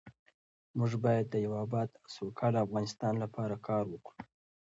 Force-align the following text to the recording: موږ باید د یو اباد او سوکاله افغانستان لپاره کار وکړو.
موږ 0.77 0.91
باید 1.05 1.25
د 1.29 1.35
یو 1.45 1.53
اباد 1.65 1.89
او 1.99 2.05
سوکاله 2.15 2.57
افغانستان 2.65 3.13
لپاره 3.23 3.55
کار 3.67 3.83
وکړو. 3.89 4.19